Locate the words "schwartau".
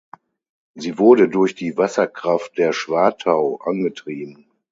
2.73-3.57